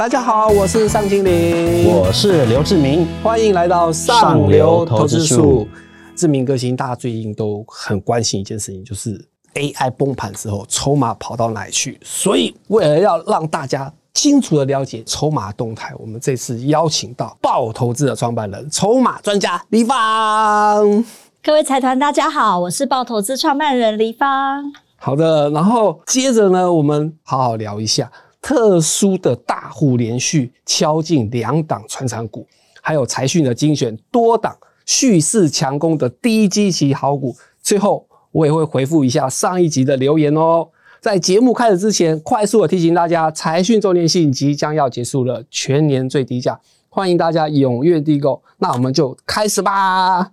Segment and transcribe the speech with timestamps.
[0.00, 5.68] 大家好，我是尚经理，我是刘志明，欢迎来到上流投资术。
[6.16, 12.00] 志明哥，大家最近都很关心一件事情，就是 AI 崩盘之后，筹码跑到哪里去？
[12.02, 21.04] 所以，为了要让大家清楚的了解筹码动态，我们这次邀请到爆投资的创办人、筹码专家黎芳。
[21.42, 24.64] 各位财团，大家好，我是爆投资创办人黎芳。
[24.96, 28.10] 好的，然后接着呢，我们好好聊一下。
[28.40, 32.46] 特殊的大户连续敲进两档传产股，
[32.80, 37.36] 还有财讯的精选多档蓄势强攻的低基期好股。
[37.62, 40.68] 最后我也会回复一下上一集的留言哦。
[41.00, 48.42] 在节目开始之前，快速的提醒大家，财讯周年庆即将要结束了，全年最低价，欢迎大家踊跃订购。
[48.58, 50.30] 那我们就开始吧。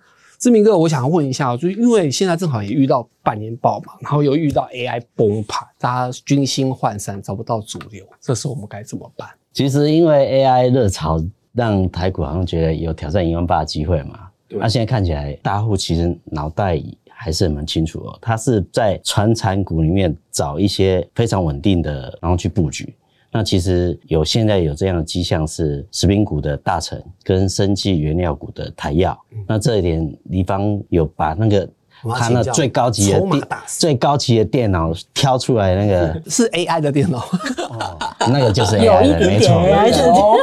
[0.47, 9.27] 志明哥，我想问一下，就因为现在正好也遇到半年报嘛，然后又遇到 AI 崩盘，大家军心涣散，找不到主流，这时候我们该怎么办？
[9.51, 11.21] 其实因为 AI 热潮，
[11.51, 14.29] 让台股好像觉得有挑战一万八的机会嘛。
[14.47, 22.95] 那、啊、现在看起来，大户其实脑袋还是蛮清楚哦，他是在传产股里面找一些非常稳定的，然后去布局。
[23.37, 29.15] 那其实有现在有这样的迹象是食品股的大成跟生技原料股的台药。
[29.31, 31.69] 嗯、那这一点，黎方有把那个
[32.15, 40.35] 他那最高级的电最高级的电脑挑出来，那个 是 AI 的电脑，哦，那个就是 AI 的，没错，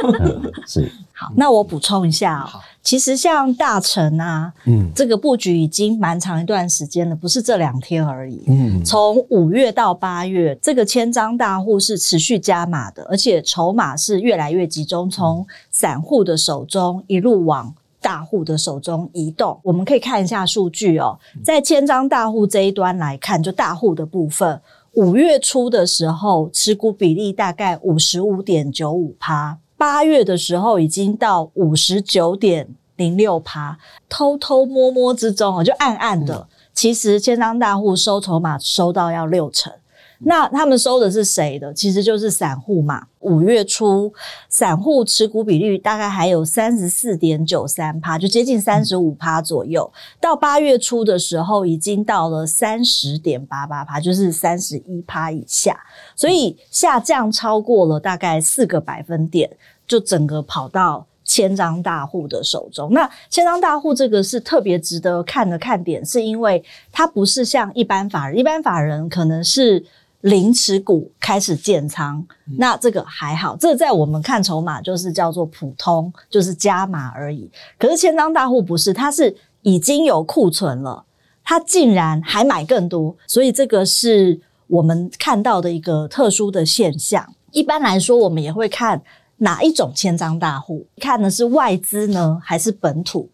[0.68, 0.88] 是。
[1.12, 2.48] 好，那我补充一下
[2.84, 8.44] 其实像大成啊，嗯，这个布局已经蛮长一段时间了，不是这两天而已。
[8.46, 19.58] 嗯，从五月到八月，这个千张大户是持续加码的，而且筹码是越来越集中，从散户的手中一路往大户的手中移动。
[19.62, 24.60] 我们可以看一下数据哦、喔，在千张大户这一端来看，就大户的部分，
[24.92, 29.58] 五月初的时候持股比例大概五十五点九五趴。
[29.76, 39.72] 八月的时候已经到五十九点零六趴，偷偷摸摸之中就暗暗的，其实千张大户收筹码收到要六成。
[40.20, 41.72] 那他们收的是谁的？
[41.74, 43.06] 其实就是散户嘛。
[43.20, 44.12] 五月初，
[44.48, 49.90] 散户持股比率大概还有三十四点九三趴，就接近三十五趴左右。
[50.20, 55.78] 到八月初的时候，已经到了三十点八八趴，就是三十一趴以下。
[56.14, 59.50] 所以下降超过了大概四个百分点，
[59.86, 62.92] 就整个跑到千张大户的手中。
[62.92, 69.82] 那千张大户这个是特别值得看的看点，是因为它不是像一般法人，一般法人可能是。
[70.24, 72.26] 零持股开始建仓，
[72.56, 77.50] 那这个还好，这个在我们看筹码就是叫做普通，就是加码而已。
[77.78, 81.04] 可是千张大户不是，他是已经有库存了，
[81.44, 87.34] 他竟然还买更多，所以这个是我们看到的一个特殊的现象。
[87.52, 89.02] 一般来说，我们也会看
[89.36, 93.28] 哪一种千张大户，看的是外资呢，还是本土？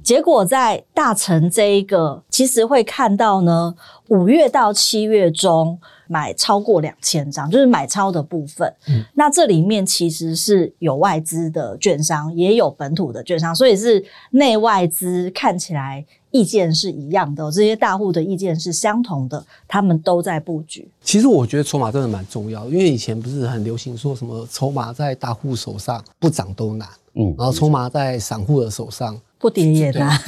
[0.00, 3.74] 结果在大成这一个，其实会看到呢，
[4.10, 5.76] 五月到七月中。
[6.08, 8.72] 买超过两千张，就是买超的部分。
[8.88, 20.88] 嗯，那这里面其实是有外资的券商，也有本土的券商，所以是内外资看起来意见是一样的，这些大户的意见是相同的，他们都在布局。
[21.02, 29.18] 其实我觉得筹码真的蛮重要，因为以前不是很流行说什么筹码在大户手上不涨都难，嗯，然后筹码在散户的手上。
[29.46, 30.20] 不跌也难，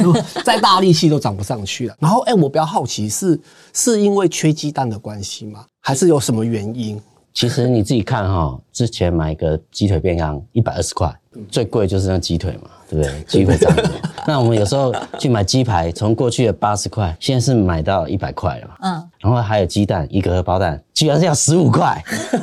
[0.44, 1.96] 再大力气都涨不上去了。
[1.98, 3.38] 然后，哎、欸，我比较好奇是
[3.74, 5.64] 是因为缺鸡蛋的关系吗？
[5.80, 7.00] 还是有什么原因？
[7.34, 11.12] 其实你自己看哈，之前买一个鸡腿便当一百二十块，
[11.50, 13.22] 最贵就是那鸡腿嘛，对不对？
[13.26, 13.74] 鸡腿涨。
[14.26, 18.74] 那我们有时候去买鸡排，从过去的八十块，现在是买到一百块了嘛。
[18.82, 19.10] 嗯。
[19.20, 22.02] 然后还有鸡蛋，一个荷包蛋居然是要十五块，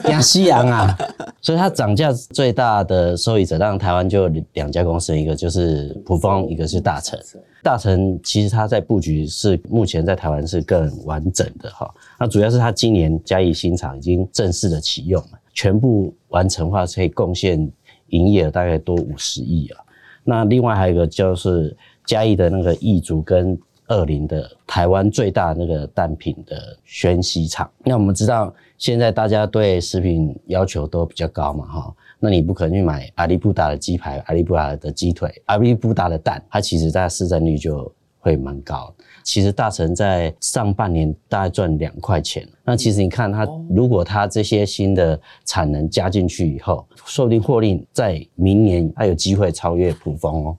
[0.10, 0.98] 养西洋啊！
[1.42, 7.20] 所以它涨价最大的受益者，当然台湾就两家公司，一个就是普丰，一个是大成。
[7.64, 11.92] 大成其实它在布局是目前在台湾是更完整的哈。
[12.20, 17.72] 那主要是它今年嘉义新厂已经正式的启用了，全部完成化可以贡献
[18.08, 19.84] 营业额大概多五十亿啊。
[20.24, 21.76] 那另外还有一个就是
[22.06, 23.58] 嘉义的那个义竹跟
[23.88, 27.70] 二林的台湾最大那个蛋品的宣西厂。
[27.84, 38.92] 那我们知道现在大家对食品要求都比较高嘛哈，那你不可能去买阿里布达的鸡排、阿里布达的鸡腿、阿里布达的蛋，它其实它市占率就会蛮高。
[39.26, 50.58] 其实大成在上半年大概赚两块钱，那其实你看它，如果它这些新的产能加进去以后，说不定获利在明年还有机会超越普丰哦。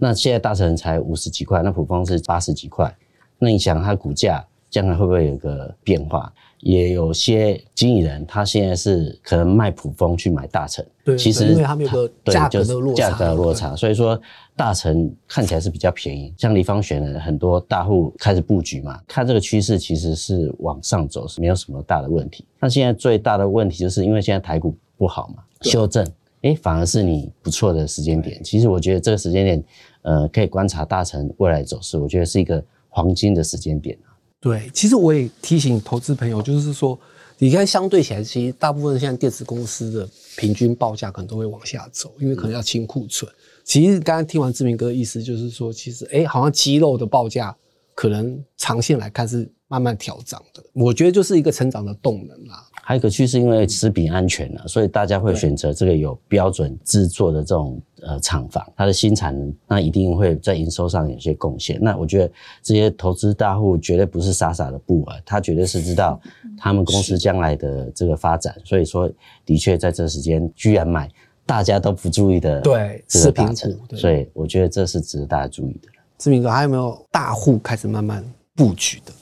[0.00, 2.92] 那现在大成才五十几块，那普丰是八十几块，
[3.38, 6.32] 那你想它股价将来会不会有个变化？
[6.60, 14.20] 也有些经理人，他现在是可能卖普丰去买大成，对，其实因为他们有个价格的落差，价格的落差，所以说
[14.56, 16.34] 大成看起来是比较便宜。
[16.36, 22.44] 像李芳选的很多大户开始布局嘛，看这个趋势其实是往上走，是没有什么大的问题。
[22.58, 26.04] 那现在最大的问题就是因为现在台股不好嘛，修正，
[26.42, 28.42] 哎，反而是你不错的时间点。
[28.42, 29.64] 其实我觉得这个时间点，
[30.02, 33.96] 呃，可以观察大成未来走势，我觉得是一个黄金的时间点。
[34.40, 36.98] 对，其实我也提醒投资朋友，就是说，
[37.38, 43.30] 你看相对起来，其实大部分现在电子公司的平均报价可能都会往下走，因为可能要清库存。
[43.64, 47.54] 其实刚刚听完志明哥的意思，就是说，其实哎，好像肌肉的报价
[47.94, 50.62] 可能长线来看是慢慢调涨的。
[50.72, 52.64] 我觉得就是一个成长的动能啦。
[52.82, 61.78] 还有一个趋势，因为食品安全了，所以大家会选择这个有标准制作的这种呃厂房，它的新产能那一定会在营收上有些贡献。
[61.82, 62.32] 那我觉得
[62.62, 66.18] 这些投资大户绝对不是傻傻的不玩，他绝对是知道
[66.56, 69.10] 他们公司将来的这个发展，所以说
[69.44, 71.10] 的确在这时间居然买
[71.44, 75.90] 大家都不注意的对这个大成，所以我觉得这是值得大家注意的。
[76.16, 78.24] 志明哥，还有没有大户开始慢慢
[78.56, 79.12] 布局的？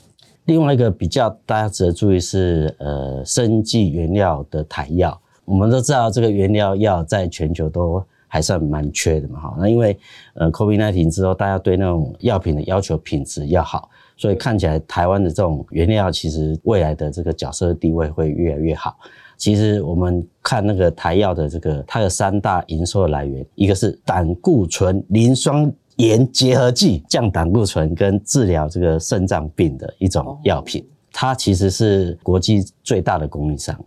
[0.47, 5.19] 另外一个比较大家值得注意是，呃，生技原料的台药。
[5.43, 9.55] 我们都知道这个原料药在全球都还算蛮缺的嘛，哈。
[9.59, 9.97] 那因为
[10.35, 18.95] 呃，COVID-19 之后，大家对那种药品的要求品质要好，所以看起来台湾的这种原料其实未来的这个角色地位会越来越好。
[19.35, 33.77] 其实我们看那个台药的这个它的三大营收的来源，一个是胆固醇磷酸盐结合剂降胆固醇跟治疗这个肾脏病的一种药品，它其实是国际最大的供应商。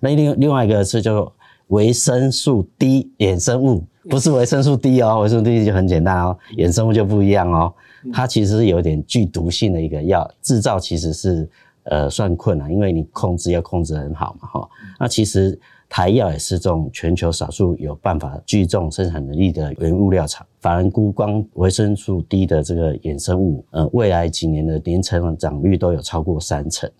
[0.00, 1.32] 那另另外一个是叫
[1.68, 7.72] 维生素 D 衍生物，不是维生素 D 哦，维生素 D 就很简单哦，衍生物就不一样哦。
[8.12, 11.48] 它其实是有点剧毒性的一个药，制造其实是
[11.84, 14.68] 呃算困难，因为你控制要控制很好嘛哈。
[14.98, 15.58] 那其实。
[15.94, 20.46] 台药也是这种全球少数有办法聚众生产能力的原物料厂。
[20.58, 26.90] 反而孤光维生素 D 的这个衍生物，呃，未来几年的年成长率都有超过三成。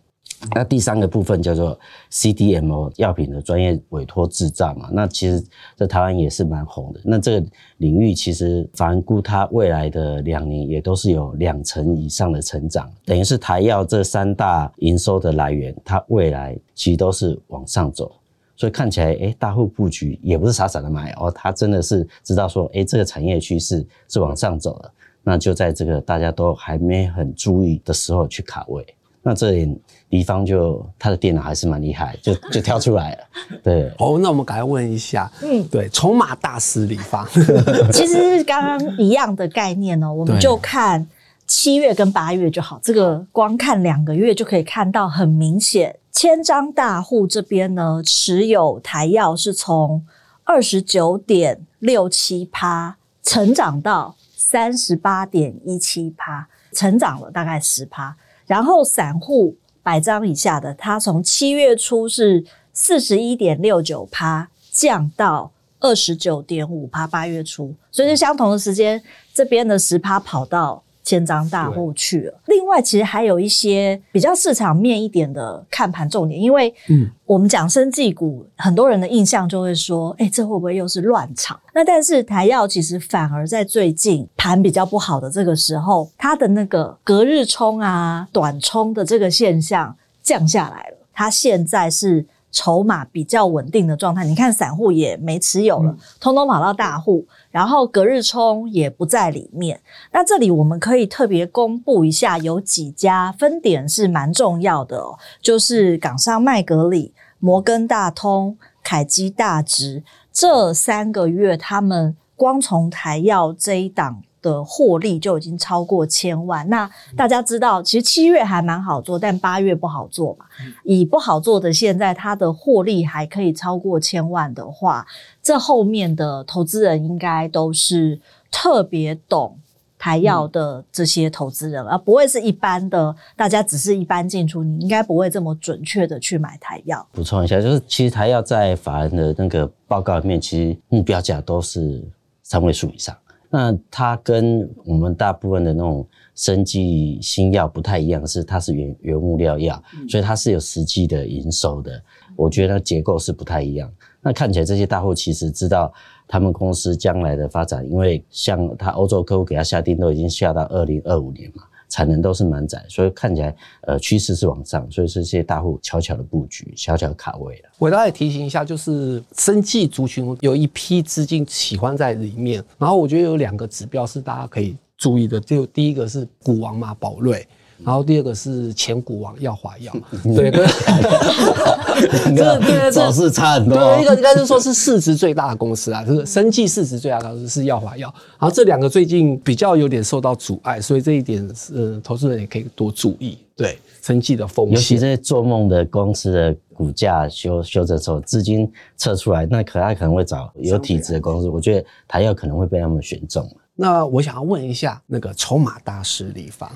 [0.54, 1.78] 那第三个部分叫做
[2.10, 5.42] CDMO 药品的专业委托制造嘛，那其实
[5.76, 7.00] 在台湾也是蛮红的。
[7.04, 7.46] 那这个
[7.78, 18.10] 领域其实反估它未来的两年也都是有两成以上的成长，等于是台药这三大营收的来源，它未来其实都是往上走。
[18.54, 24.92] 所以看起来，哎、大户布局也不是傻傻的买哦，他真的是知道说，哎、这个产业趋势是往上走的，
[25.22, 28.84] 那就在这个大家都还没很注意的时候去卡位。
[29.22, 33.18] 那这里黎芳就他的电脑还是蛮厉害，就就跳出来了。
[33.62, 37.26] 对，哦，那我们赶快问一下，嗯，对，筹码大师黎芳，
[37.92, 41.06] 其实是刚刚一样的概念哦，我们就看
[41.46, 45.96] 七月跟八月就好，这个光看两个月就可以看到很明显。
[46.10, 50.04] 千张大户这边呢，持有台药是从
[50.44, 58.14] 二十九点六七趴成长到三十八点一七趴，成长了大概十趴。
[58.52, 62.44] 然后散户百张以下的，它从七月初是
[62.74, 65.50] 四十一点六九趴降到
[65.80, 69.02] 二十九点五趴，八月初，所以是相同的时间，
[69.32, 70.84] 这边的十趴跑到。
[71.02, 72.40] 千张大户去了。
[72.46, 81.58] 另外，其实还有一些比较市场面一点的看盘重点，因为嗯，我们讲生技股，很多人的印象就会说，哎，这会不会又是乱炒？
[81.74, 92.24] 那但是台药其实反而在最近盘比较不好的这个时候，它的那个隔日冲啊、短冲的这个现象降下来了，它现在是。
[92.52, 99.80] 筹码比较稳定的状态，你看散户也没持有了，嗯、通通跑到大户，然后隔日冲也不在里面。
[100.12, 114.22] 那这里我们可以特别公布一下，有几家分点是蛮重要的哦，就是港商麦格里、摩根大通、凯基大直这三个月，他们光从台药这一档。
[114.42, 116.68] 的获利就已经超过千万。
[116.68, 120.44] 那大家知道，其实七月还蛮好做，但八月不好做嘛。
[120.84, 125.06] 以不好做的现在，它的获利还可以超过千万的话，
[125.42, 128.20] 这后面的投资人应该都是
[128.50, 129.56] 特别懂
[129.96, 137.06] 台药的这些投资人，而不会是一般的大家只是一般进出，你应该不会这么准确的去买台药。
[137.12, 142.02] 补充一下，就是其实台药在法人的那个报告里面，其实目标价都是
[142.42, 143.16] 三位数以上。
[143.54, 152.02] 那它跟我们大部分的那种生技新药不太一样，是它是原原物料药，所以它是有实际的营收的。
[152.34, 153.92] 我觉得结构是不太一样。
[154.22, 155.92] 那看起来这些大户其实知道
[156.26, 161.64] 他们公司将来的发展，因为像他欧洲客户给他下定都已经下到二零二五年嘛。
[161.92, 167.68] 产能都是满载，所以看起来呃趋势是往上，所以是这些大户悄悄的布局，悄悄卡位了。
[167.78, 177.46] 我大概提醒一下，就是生技族群有一批资金喜欢在里面，然后我觉得有两个指标是大家可以注意的，就第一个是股王嘛，宝瑞。
[177.84, 180.64] 然后第二个是前股王耀华药，对， 跟
[182.36, 183.76] 这这走势差很多。
[183.76, 188.12] 对，一个应该是说是市值最大的公司啊，就是生技市值最大的公司是耀华药。
[188.38, 193.38] 然后这两个最近比较有点受到阻碍，所以这一点是投资人也可以多注意。
[193.56, 201.48] 对，生技的风险，尤其这些做梦的公司的股价修修正之后，资金撤出来，那可他可能会找有体质的公司。
[201.48, 203.48] 我觉得台药可能会被他们选中。
[203.74, 206.70] 那我想要问一下，那个筹码大师李芳，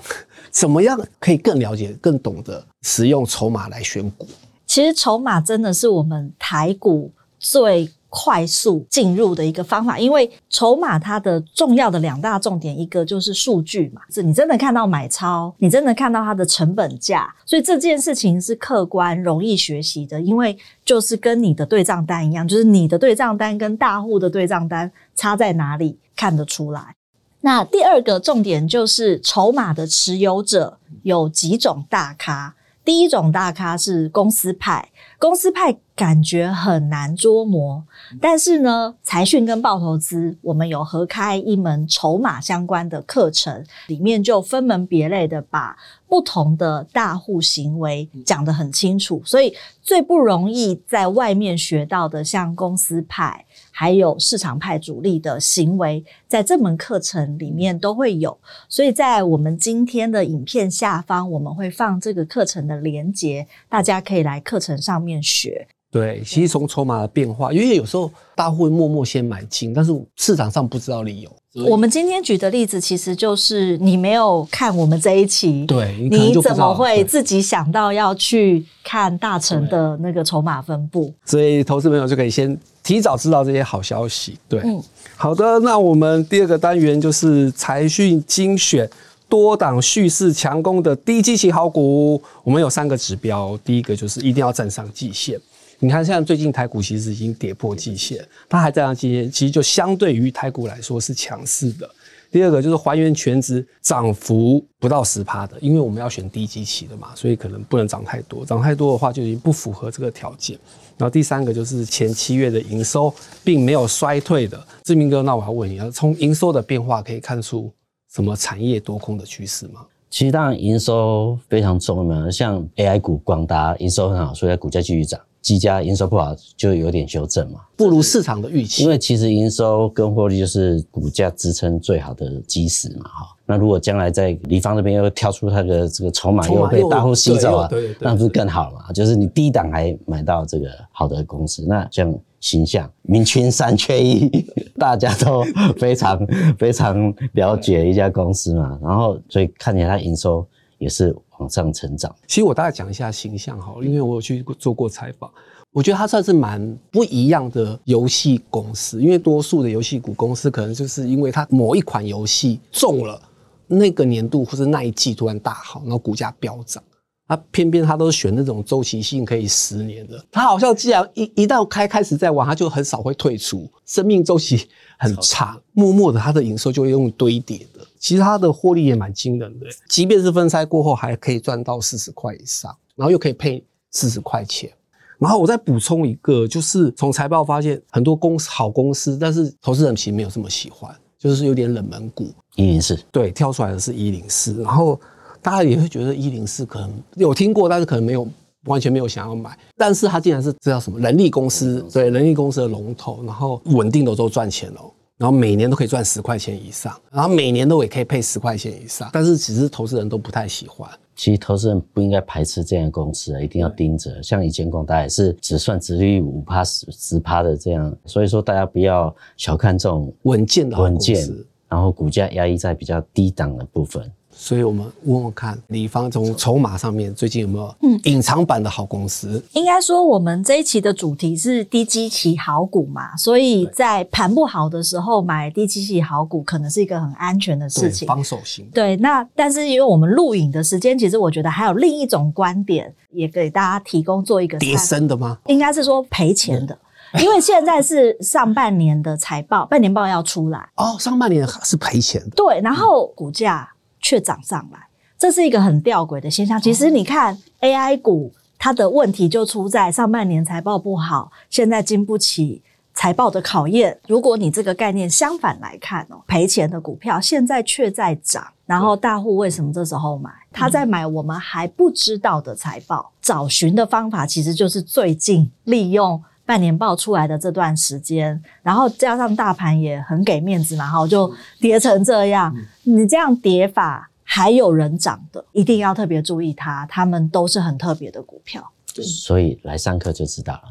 [0.51, 4.27] 怎么样可以更了解、更懂得使用筹码来选股？
[4.67, 26.95] 其实筹码真的是我们台股最快速进入的一个方法，因为筹码它的重要的两大重点，一个就是数据嘛，是你真的看到买超，你真的看到它的成本价，所以这件事情是客观、容易学习的，因为就是跟你的对账单一样，就是你的对账单跟大户的对账单差在哪里，看得出来。
[27.41, 35.77] 那第二个重点就是筹码的持有者有几种大咖，第一种大咖是公司派，公司派。
[35.97, 37.83] 感觉很难捉摸，
[38.21, 45.75] 但是呢，财讯跟报投资，我们有合开一门筹码相关的课程，里面就分门别类的把
[46.07, 53.47] 不同的大户行为讲得很清楚，所以最不容易在外面学到的，像公司派
[53.79, 58.35] 还有市场派主力的行为，在这门课程里面都会有，
[58.71, 65.69] 所以在我们今天的影片下方，我们会放这个课程的连接，大家可以来课程上面学。
[65.91, 71.31] 对，其实从筹码的变化，因为有时候大户会默默先买进，但是市场上不知道理由。
[71.65, 81.13] 我们今天举的例子，其实就是你没有看我们这一期，对，你，你怎么会自己想到要去看大成的那个筹码分布？
[81.25, 84.37] 所以投资朋友就可以先提早知道这些好消息。
[84.49, 84.83] 对，嗯，
[85.17, 88.89] 好的，那我们第二个单元就是财讯精选
[89.29, 95.41] 多档蓄势强攻的低基期好股，我们有三个指标，第一个就是一定要站上季线。
[95.79, 101.89] 你看，现在最近台股其实已经跌破季线，它还在那季线，其实就相对于台股来说是强势的。
[102.31, 110.59] 第二个就是还原全值涨幅不到十趴的，因为我们要选低基期的嘛，所以可能不能涨太多，涨太多的话就已经不符合这个条件。
[110.99, 113.15] 然后第三个就是前七月的营收
[113.45, 114.67] 并没有衰退的。
[114.83, 117.71] 志明哥，那我要问你，从营收的变化可以看出
[118.13, 119.87] 什么产业多空的趋势吗？
[120.11, 125.21] 其实当然营收非常重要，像 AI 股广达营收很好，所以它股价继续涨。
[125.47, 128.83] 几家营收不好，就有点修正嘛，不如市场的预期。
[128.83, 133.29] 因为其实营收跟获利就是股价支撑最好的基石嘛，哈。
[133.47, 138.91] 那如果将来在李芳那边又跳出它的这个筹码又被大户吸走啊，那不是更好嘛？
[138.93, 144.29] 就是你低档还买到这个好的公司，那像形象明清三缺一，
[144.77, 145.45] 大家都
[145.79, 146.27] 非常
[146.59, 148.77] 非常了解一家公司嘛。
[148.83, 150.45] 然后所以看起来它营收
[150.79, 151.15] 也是。
[151.39, 152.15] 往上成长。
[152.27, 155.31] 其实我大概讲一下形象好了，因为我有去做过采访，
[155.73, 159.01] 我觉得它算是蛮不一样的游戏公司。
[159.01, 163.21] 因为多数的游戏股公司可能就是因为它某一款游戏中了
[163.67, 166.83] 那个年度或是那一季突然大好，然后股价飙涨。
[167.29, 177.85] 它偏偏他都选那种周期性可以十年的，他好像既然一一旦开开始在玩，他就很少会退出，生命周期很长，默默的他的营收就会用堆叠的。
[177.99, 184.71] 其实他的获利也蛮惊人的，即便是分拆过后还可以赚到四十块以上，然后又可以配四十块钱。
[185.19, 192.31] 然后我再补充一个，就是从财报发现很多公司好公司，但是投资人其实没有这么喜欢，就是有点冷门股。
[192.55, 195.01] 一零四对，跳出来的是一零四，然后
[195.47, 198.27] 大家也会觉得一零四可能有听过，但是可能没有
[198.65, 199.57] 完全没有想要买。
[199.77, 204.81] 但是它竟然是这叫什么人力公司，对，人力公司的龙头，然后稳定的都赚钱了。
[205.17, 210.91] 然后每年都可以赚十块钱以上，然后每年都也可以配十块钱以上，但是其实投资人都不太喜欢。
[211.15, 214.21] 其实投资人不应该排斥这样的公司啊，一定要盯着。
[214.21, 221.25] 像以前广达也是只算殖利率五趴十十趴的这样，所以说大家不要小看这种稳健的稳健，
[221.69, 224.11] 然后股价压抑在比较低档的部分。
[224.39, 227.75] 所以我们问问看，李方从筹码上面最近有没有
[228.05, 229.39] 隐藏版的好公司？
[229.39, 238.69] 嗯、应该说，我们这一期的主题是低基期好股嘛，所以在盘不好的时候买低基期好股，可能是一个很安全的事情，防守型。
[238.75, 245.39] 对，那但是因为我们录影的时间，其实我觉得还有另一种观点，也给大家提供做一个跌升的吗？
[245.47, 246.79] 应该是说赔钱的，
[247.21, 252.31] 因为现在是上半年的财报，半年报要出来哦，上半年是赔钱的。
[252.37, 253.67] 对，然后股价。
[254.07, 254.79] 却涨上来，
[255.19, 256.63] 这是一个很吊诡的现象。
[256.63, 262.63] 其实你看 AI 股，它的问题就出在上半年财报不好，现在经不起
[262.95, 263.99] 财报的考验。
[264.07, 270.31] 如果你这个概念相反来看哦，赔钱的股票现在却在涨，然后大户为什么这时候买？
[270.53, 273.11] 他在买我们还不知道的财报。
[273.21, 282.57] 找寻的方法其实就是最近利用半年报出来的这段时间，然后加上大盘也很给面子嘛，然后就跌成这样。
[282.85, 284.09] 你这样跌法。
[284.29, 288.61] 还有人涨的，一定要特别注意它，他们都是很特别的股票。
[289.01, 290.63] 所以来上课就知道了。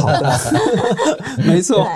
[0.00, 0.38] 好的，
[1.46, 1.88] 没错。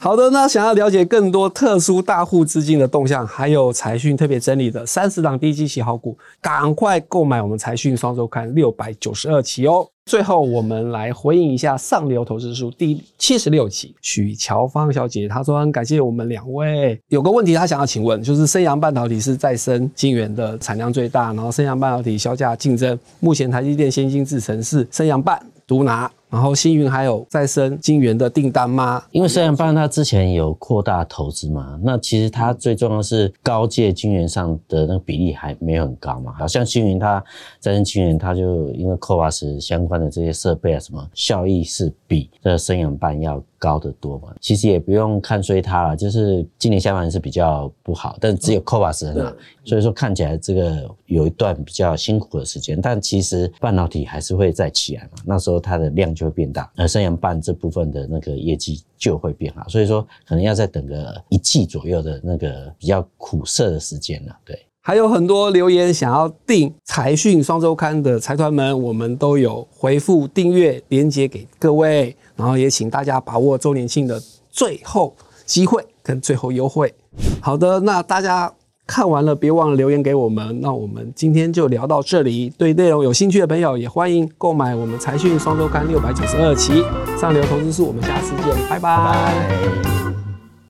[0.00, 9.84] 好的，那想要了解更多特殊大户资金的动向，还有财讯特别整理的三十档低基期好股，赶快购买我们财讯双周刊六百九十二期哦。
[10.06, 26.08] 最后，我们来回应一下上流投资书第七十六期，许乔芳小姐她说很感谢我们两位，有个问题她想要请问，就是升阳半导体是再生晶圆的产量最大，然后升阳半导体销价竞争，目前台积电先进制程是升阳半独拿。
[26.30, 29.02] 然后星云还有再生晶圆的订单吗？
[29.10, 36.32] 因为升阳半它之前有扩大投资嘛，那其实它最重要的是高阶晶圆上的那个比例还没有很高嘛。
[36.38, 37.22] 好像星云它
[37.58, 44.34] 再生晶圆，它就因为 CoWoS 相关的这些设备啊什么效益是比这升阳半要高得多嘛。
[44.40, 49.32] 其实也不用看衰它了，就是今年下半年是比较不好，但只有 CoWoS 很好，
[49.64, 55.22] 所以说看起来这个有一段比较辛苦的时间，但其实半导体还是会再起来嘛。
[55.24, 64.36] 那时候它的量就会变大，而升阳半这部分的那个业绩就会变好，所以说可能要再等个一季左右的那个比较苦涩的时间了。
[64.44, 74.20] 对，还有很多留言想要订财讯双周刊的财团们，我们都有回复订阅连接给各位，然后也请大家把握周年庆的
[74.50, 75.14] 最后
[75.46, 76.92] 机会跟最后优惠。
[77.40, 78.52] 好的，那大家。
[78.88, 80.60] 看完了，别忘了留言给我们。
[80.62, 82.50] 那我们今天就聊到这里。
[82.56, 86.82] 对内容有兴趣的朋友，也欢迎购买我们财讯双周刊六百九十二期。
[87.18, 90.07] 上流投资术，我们下次见，拜拜。